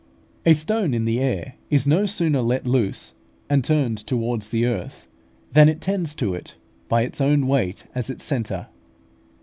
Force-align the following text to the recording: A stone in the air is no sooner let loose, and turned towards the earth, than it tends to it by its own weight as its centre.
A 0.47 0.53
stone 0.53 0.95
in 0.95 1.05
the 1.05 1.19
air 1.19 1.53
is 1.69 1.85
no 1.85 2.07
sooner 2.07 2.41
let 2.41 2.65
loose, 2.65 3.13
and 3.51 3.63
turned 3.63 3.99
towards 3.99 4.49
the 4.49 4.65
earth, 4.65 5.07
than 5.51 5.69
it 5.69 5.79
tends 5.79 6.15
to 6.15 6.33
it 6.33 6.55
by 6.89 7.03
its 7.03 7.21
own 7.21 7.45
weight 7.45 7.83
as 7.93 8.09
its 8.09 8.23
centre. 8.23 8.65